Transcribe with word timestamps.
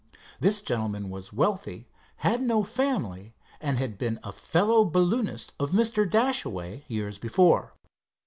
This 0.39 0.63
gentleman 0.63 1.11
was 1.11 1.31
wealthy, 1.31 1.87
had 2.15 2.41
no 2.41 2.63
family, 2.63 3.35
and 3.59 3.77
had 3.77 3.99
been 3.99 4.19
a 4.23 4.31
fellow 4.31 4.83
balloonist 4.83 5.53
of 5.59 5.73
Mr. 5.73 6.09
Dashaway, 6.09 6.83
years 6.87 7.19
before. 7.19 7.75